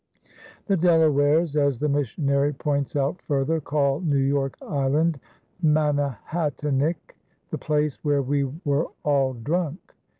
The 0.65 0.77
Delawares, 0.77 1.55
as 1.55 1.77
the 1.77 1.87
missionary 1.87 2.53
points 2.53 2.95
out 2.95 3.21
further, 3.21 3.59
call 3.61 3.99
New 3.99 4.17
York 4.17 4.57
Island 4.63 5.19
"Mannahattanik," 5.63 7.15
"the 7.51 7.59
place 7.59 8.03
where 8.03 8.23
we 8.23 8.45
were 8.65 8.87
all 9.03 9.33
drunk." 9.35 9.93